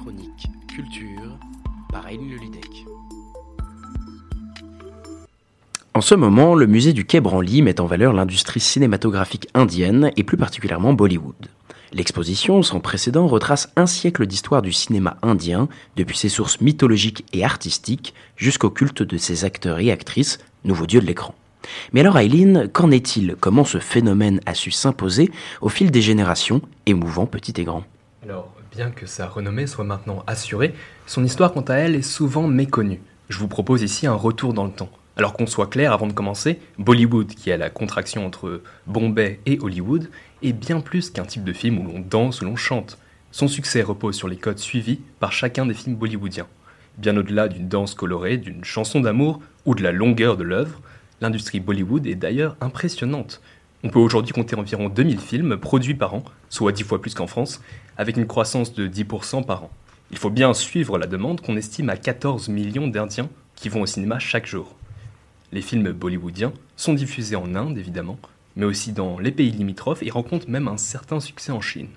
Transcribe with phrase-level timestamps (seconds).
[0.00, 1.38] chronique culture
[1.92, 2.06] par.
[5.92, 10.24] En ce moment, le musée du Quai Branly met en valeur l'industrie cinématographique indienne et
[10.24, 11.34] plus particulièrement Bollywood.
[11.92, 17.44] L'exposition, sans précédent, retrace un siècle d'histoire du cinéma indien, depuis ses sources mythologiques et
[17.44, 21.34] artistiques jusqu'au culte de ses acteurs et actrices, nouveaux dieux de l'écran.
[21.92, 23.36] Mais alors Aileen, qu'en est-il?
[23.38, 25.30] Comment ce phénomène a su s'imposer
[25.60, 27.84] au fil des générations, émouvant petit et grand?
[28.22, 30.74] Alors, bien que sa renommée soit maintenant assurée,
[31.06, 33.00] son histoire quant à elle est souvent méconnue.
[33.28, 34.90] Je vous propose ici un retour dans le temps.
[35.16, 39.58] Alors qu'on soit clair avant de commencer, Bollywood, qui est la contraction entre Bombay et
[39.60, 40.08] Hollywood,
[40.42, 42.98] est bien plus qu'un type de film où l'on danse, où l'on chante.
[43.32, 46.46] Son succès repose sur les codes suivis par chacun des films bollywoodiens.
[46.96, 50.80] Bien au-delà d'une danse colorée, d'une chanson d'amour ou de la longueur de l'œuvre,
[51.20, 53.40] l'industrie Bollywood est d'ailleurs impressionnante.
[53.82, 57.26] On peut aujourd'hui compter environ 2000 films produits par an, soit 10 fois plus qu'en
[57.26, 57.62] France,
[57.96, 59.70] avec une croissance de 10% par an.
[60.10, 63.86] Il faut bien suivre la demande qu'on estime à 14 millions d'Indiens qui vont au
[63.86, 64.76] cinéma chaque jour.
[65.52, 68.18] Les films bollywoodiens sont diffusés en Inde, évidemment,
[68.54, 71.88] mais aussi dans les pays limitrophes et rencontrent même un certain succès en Chine.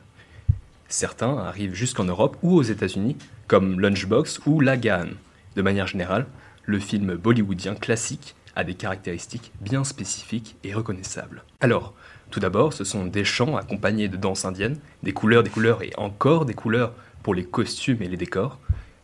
[0.87, 5.07] Certains arrivent jusqu'en Europe ou aux États-Unis, comme Lunchbox ou Lagan.
[5.55, 6.27] De manière générale,
[6.65, 11.43] le film bollywoodien classique a des caractéristiques bien spécifiques et reconnaissables.
[11.61, 11.93] Alors,
[12.31, 15.91] tout d'abord, ce sont des chants accompagnés de danses indiennes, des couleurs, des couleurs et
[15.97, 18.59] encore des couleurs pour les costumes et les décors,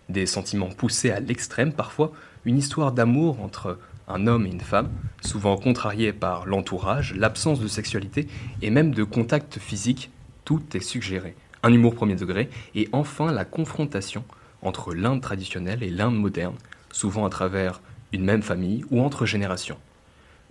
[0.09, 2.11] des sentiments poussés à l'extrême parfois,
[2.45, 3.77] une histoire d'amour entre
[4.08, 4.89] un homme et une femme,
[5.22, 8.27] souvent contrariés par l'entourage, l'absence de sexualité
[8.61, 10.09] et même de contact physique,
[10.45, 11.36] tout est suggéré.
[11.61, 14.23] Un humour premier degré et enfin la confrontation
[14.61, 16.55] entre l'Inde traditionnelle et l'Inde moderne,
[16.92, 19.77] souvent à travers une même famille ou entre générations.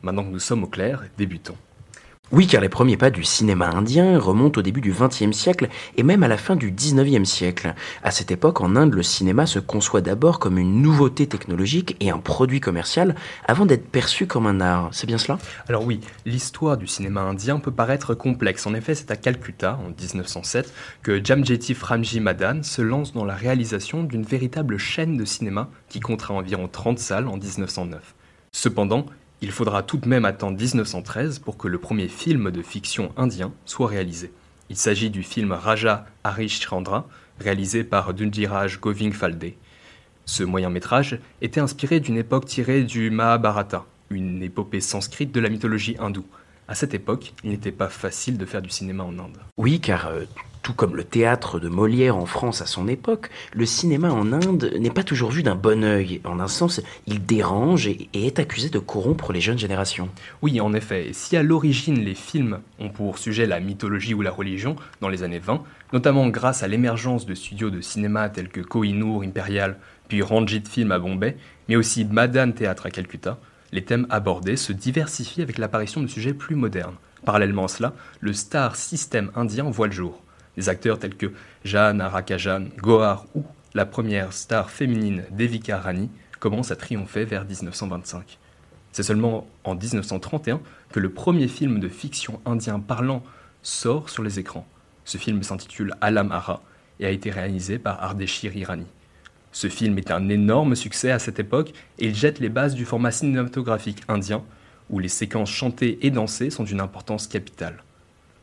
[0.02, 1.56] Maintenant que nous sommes au clair, débutons.
[2.30, 6.02] Oui, car les premiers pas du cinéma indien remontent au début du XXe siècle et
[6.02, 7.74] même à la fin du XIXe siècle.
[8.02, 12.10] À cette époque, en Inde, le cinéma se conçoit d'abord comme une nouveauté technologique et
[12.10, 13.14] un produit commercial
[13.46, 14.90] avant d'être perçu comme un art.
[14.92, 15.38] C'est bien cela?
[15.70, 18.66] Alors oui, l'histoire du cinéma indien peut paraître complexe.
[18.66, 20.70] En effet, c'est à Calcutta, en 1907,
[21.02, 26.00] que Jamjeti Framji Madan se lance dans la réalisation d'une véritable chaîne de cinéma qui
[26.00, 28.14] comptera environ 30 salles en 1909.
[28.52, 29.06] Cependant,
[29.40, 33.52] il faudra tout de même attendre 1913 pour que le premier film de fiction indien
[33.64, 34.32] soit réalisé.
[34.68, 39.52] Il s'agit du film Raja Harishchandra, réalisé par Dundiraj Goving Falde.
[40.24, 45.48] Ce moyen métrage était inspiré d'une époque tirée du Mahabharata, une épopée sanscrite de la
[45.48, 46.26] mythologie hindoue.
[46.66, 49.38] À cette époque, il n'était pas facile de faire du cinéma en Inde.
[49.56, 50.24] Oui, car euh,
[50.68, 54.70] tout comme le théâtre de Molière en France à son époque, le cinéma en Inde
[54.78, 56.20] n'est pas toujours vu d'un bon œil.
[56.24, 60.10] En un sens, il dérange et, est accusé de corrompre les jeunes générations.
[60.42, 64.30] Oui, en effet, si à l'origine les films ont pour sujet la mythologie ou la
[64.30, 65.62] religion dans les années 20,
[65.94, 70.92] notamment grâce à l'émergence de studios de cinéma tels que Kohinoor Imperial, puis Ranjit Film
[70.92, 71.38] à Bombay,
[71.70, 73.38] mais aussi Madan Théâtre à Calcutta,
[73.72, 76.96] les thèmes abordés se diversifient avec l'apparition de sujets plus modernes.
[77.24, 80.22] Parallèlement à cela, le star système indien voit le jour.
[80.58, 81.30] Des acteurs tels que
[81.64, 86.10] Jeanne Arakajan, Gohar ou la première star féminine Devika Rani
[86.40, 88.40] commencent à triompher vers 1925.
[88.90, 90.60] C'est seulement en 1931
[90.90, 93.22] que le premier film de fiction indien parlant
[93.62, 94.66] sort sur les écrans.
[95.04, 96.60] Ce film s'intitule Alam Ara
[96.98, 98.86] et a été réalisé par Ardeshir Irani.
[99.52, 102.84] Ce film est un énorme succès à cette époque et il jette les bases du
[102.84, 104.42] format cinématographique indien
[104.90, 107.84] où les séquences chantées et dansées sont d'une importance capitale.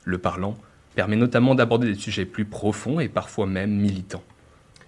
[0.05, 0.55] Le parlant
[0.95, 4.23] permet notamment d'aborder des sujets plus profonds et parfois même militants.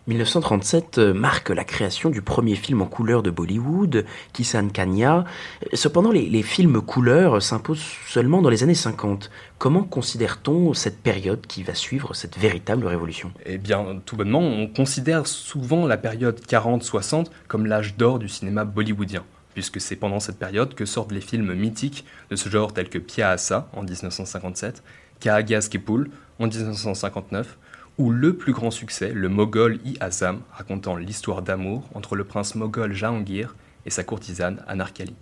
[0.08, 5.26] 1937 euh, marque la création du premier film en couleur de Bollywood, Kisan Kanya.
[5.74, 9.30] Cependant, les, les films couleurs s'imposent seulement dans les années 50.
[9.58, 13.34] Comment considère-t-on cette période qui va suivre cette véritable révolution?
[13.46, 18.64] Eh bien, tout bonnement, on considère souvent la période 40-60 comme l'âge d'or du cinéma
[18.64, 19.26] bollywoodien,
[19.56, 22.98] puisque c'est pendant cette période que sortent les films mythiques de ce genre tels que
[22.98, 24.84] Pia Asa en 1957,
[25.20, 27.58] Kahagas Kipul en 1959,
[27.98, 32.54] ou le plus grand succès, le Moghol i Azam, racontant l'histoire d'amour entre le prince
[32.54, 33.56] moghol Jahangir
[33.86, 35.16] et sa courtisane Anarkali.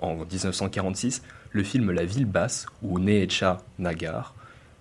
[0.00, 1.22] En 1946,
[1.52, 4.34] le film La ville basse, ou Neecha Nagar,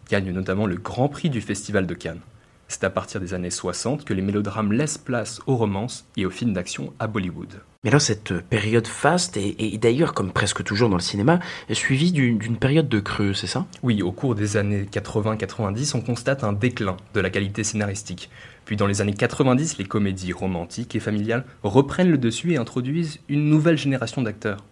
[0.10, 2.22] gagne notamment le Grand Prix du Festival de Cannes.
[2.68, 6.32] C'est à partir des années 60 que les mélodrames laissent place aux romances et aux
[6.32, 7.62] films d'action à Bollywood.
[7.84, 11.40] Mais alors cette période faste est, d'ailleurs, comme presque toujours dans le cinéma,
[11.72, 13.66] suivie d'une d'une période de creux, c'est ça?
[13.82, 18.30] Oui, au cours des années 80-90, on constate un déclin de la qualité scénaristique.
[18.66, 23.20] Puis dans les années 90, les comédies romantiques et familiales reprennent le dessus et introduisent
[23.30, 24.64] une nouvelle génération d'acteurs.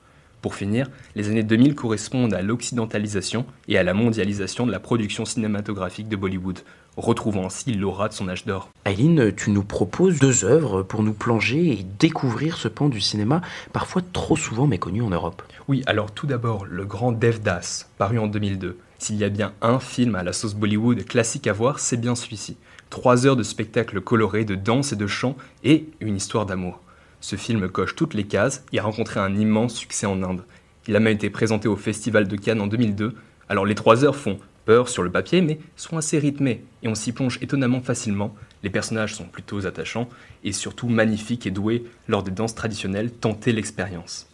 [0.44, 5.26] Pour finir, les années 2000 correspondent à l'occidentalisation et à la mondialisation de la production
[5.26, 6.60] cinématographique de Bollywood,
[7.00, 8.70] retrouvant ainsi l'aura de son âge d'or.
[8.86, 13.42] Aileen, tu nous proposes deux œuvres pour nous plonger et découvrir ce pan du cinéma
[13.74, 15.42] parfois trop souvent méconnu en Europe.
[15.68, 18.78] Oui, alors tout d'abord, le grand Devdas, paru en 2002.
[18.98, 22.16] S'il y a bien un film à la sauce Bollywood classique à voir, c'est bien
[22.16, 22.58] celui-ci.
[22.90, 26.82] Trois heures de spectacle coloré, de danse et de chant, et une histoire d'amour.
[27.22, 30.44] Ce film coche toutes les cases et a rencontré un immense succès en Inde.
[30.88, 33.14] Il a même été présenté au Festival de Cannes en 2002.
[33.48, 34.40] Alors les trois heures font
[34.88, 38.36] sur le papier, mais sont assez rythmées et on s'y plonge étonnamment facilement.
[38.62, 40.10] Les personnages sont plutôt attachants
[40.44, 44.28] et surtout magnifiques et doués lors des danses traditionnelles, tenter l'expérience.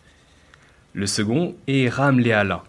[0.94, 2.64] Le second est Ram Leala,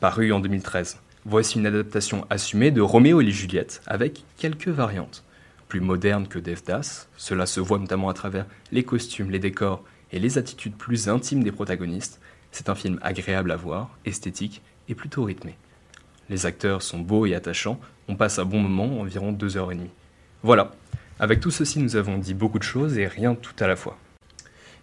[0.00, 0.98] paru en 2013.
[1.24, 5.24] Voici une adaptation assumée de Roméo et Juliette avec quelques variantes
[5.68, 7.08] plus moderne que Devdas.
[7.16, 9.82] Cela se voit notamment à travers les costumes, les décors
[10.12, 12.20] et les attitudes plus intimes des protagonistes.
[12.52, 15.56] C'est un film agréable à voir, esthétique et plutôt rythmé.
[16.30, 17.78] Les acteurs sont beaux et attachants,
[18.08, 19.90] on passe un bon moment, environ deux heures et demie.
[20.42, 20.72] Voilà,
[21.18, 23.98] avec tout ceci nous avons dit beaucoup de choses et rien tout à la fois.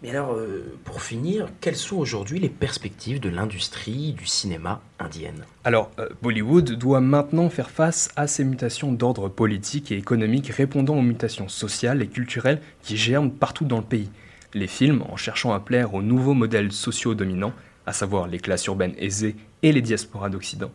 [0.02, 5.46] Mais alors, euh, pour finir, quelles sont aujourd'hui les perspectives de l'industrie du cinéma indienne?
[5.64, 10.98] Alors, euh, Bollywood doit maintenant faire face à ces mutations d'ordre politique et économique répondant
[10.98, 14.10] aux mutations sociales et culturelles qui germent partout dans le pays.
[14.56, 17.54] Les films, en cherchant à plaire aux nouveaux modèles sociaux dominants,
[17.86, 20.72] à savoir les classes urbaines aisées et les diasporas d'Occident,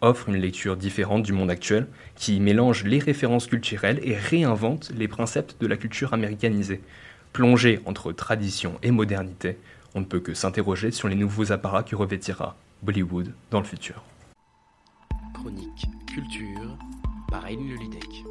[0.00, 5.08] offrent une lecture différente du monde actuel qui mélange les références culturelles et réinvente les
[5.08, 6.80] principes de la culture américanisée.
[7.32, 9.58] Plongé entre tradition et modernité,
[9.94, 14.02] on ne peut que s'interroger sur les nouveaux apparats que revêtira Bollywood dans le futur.
[15.34, 16.78] Chronique Culture
[17.30, 18.24] par Aïn Lulidec.